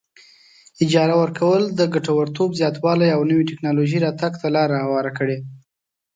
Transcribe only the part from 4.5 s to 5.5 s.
لار هواره کړي.